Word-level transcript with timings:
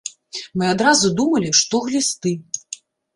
Мы 0.61 0.69
адразу 0.75 1.11
думалі, 1.19 1.49
што 1.59 1.81
глісты. 1.89 2.33